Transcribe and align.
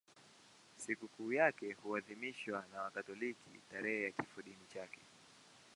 Sikukuu 0.77 1.33
yake 1.33 1.73
huadhimishwa 1.73 2.63
na 2.73 2.81
Wakatoliki 2.81 3.49
tarehe 3.71 4.03
ya 4.03 4.11
kifodini 4.11 4.65
chake. 4.73 4.99